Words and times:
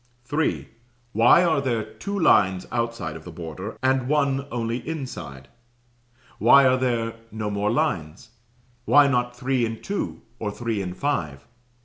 Why 1.13 1.43
are 1.43 1.61
there 1.61 1.83
two 1.85 2.17
lines 2.17 2.65
outside 2.71 3.15
of 3.15 3.23
the 3.23 3.31
border, 3.31 3.77
and 3.83 4.07
one 4.07 4.47
only 4.49 4.77
inside? 4.77 5.47
Why 6.39 6.65
are 6.65 6.77
there 6.77 7.17
no 7.31 7.51
more 7.51 7.69
lines? 7.69 8.29
Why 8.85 9.05
not 9.07 9.37
three 9.37 9.63
and 9.63 9.83
two, 9.83 10.23
or 10.39 10.49
three 10.49 10.81
and 10.81 10.97
five? 10.97 11.45